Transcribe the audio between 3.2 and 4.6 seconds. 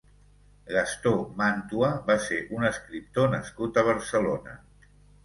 nascut a Barcelona.